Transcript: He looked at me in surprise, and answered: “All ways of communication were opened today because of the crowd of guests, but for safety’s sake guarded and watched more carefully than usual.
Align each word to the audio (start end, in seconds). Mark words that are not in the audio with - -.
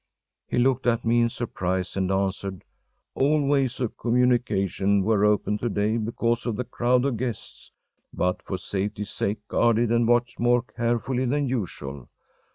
He 0.47 0.57
looked 0.57 0.87
at 0.87 1.05
me 1.05 1.21
in 1.21 1.29
surprise, 1.29 1.95
and 1.95 2.11
answered: 2.11 2.63
“All 3.13 3.45
ways 3.45 3.79
of 3.79 3.97
communication 3.99 5.03
were 5.03 5.23
opened 5.23 5.61
today 5.61 5.97
because 5.97 6.47
of 6.47 6.55
the 6.55 6.63
crowd 6.63 7.05
of 7.05 7.17
guests, 7.17 7.71
but 8.11 8.41
for 8.41 8.57
safety’s 8.57 9.11
sake 9.11 9.47
guarded 9.47 9.91
and 9.91 10.07
watched 10.07 10.39
more 10.39 10.63
carefully 10.63 11.25
than 11.27 11.47
usual. 11.47 12.09